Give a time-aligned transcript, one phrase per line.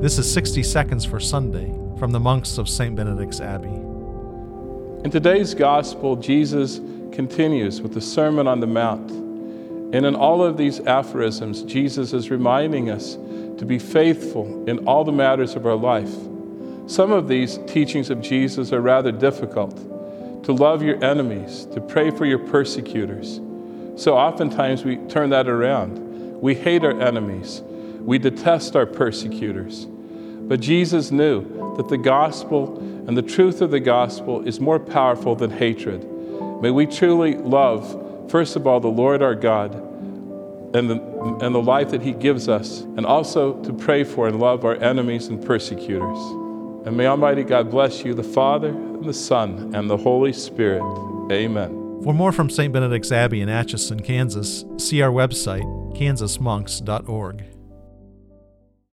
[0.00, 2.96] This is 60 Seconds for Sunday from the monks of St.
[2.96, 3.68] Benedict's Abbey.
[5.04, 6.78] In today's gospel, Jesus
[7.12, 9.10] continues with the Sermon on the Mount.
[9.10, 13.16] And in all of these aphorisms, Jesus is reminding us
[13.58, 16.14] to be faithful in all the matters of our life.
[16.86, 19.76] Some of these teachings of Jesus are rather difficult
[20.44, 23.38] to love your enemies, to pray for your persecutors.
[23.96, 26.40] So oftentimes we turn that around.
[26.40, 27.62] We hate our enemies,
[28.10, 29.86] we detest our persecutors.
[29.86, 32.76] But Jesus knew that the gospel
[33.06, 36.04] and the truth of the gospel is more powerful than hatred.
[36.60, 39.76] May we truly love, first of all, the Lord our God
[40.74, 41.00] and the,
[41.40, 44.74] and the life that He gives us, and also to pray for and love our
[44.74, 46.18] enemies and persecutors.
[46.88, 50.82] And may Almighty God bless you, the Father, and the Son, and the Holy Spirit.
[51.30, 52.02] Amen.
[52.02, 52.72] For more from St.
[52.72, 55.62] Benedict's Abbey in Atchison, Kansas, see our website,
[55.96, 57.59] kansasmonks.org.